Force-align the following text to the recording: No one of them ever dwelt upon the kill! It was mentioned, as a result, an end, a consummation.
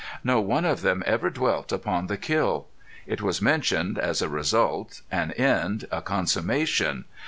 No 0.23 0.41
one 0.41 0.65
of 0.65 0.81
them 0.81 1.03
ever 1.05 1.29
dwelt 1.29 1.71
upon 1.71 2.07
the 2.07 2.17
kill! 2.17 2.65
It 3.05 3.21
was 3.21 3.39
mentioned, 3.39 3.99
as 3.99 4.23
a 4.23 4.29
result, 4.29 5.03
an 5.11 5.29
end, 5.33 5.85
a 5.91 6.01
consummation. 6.01 7.05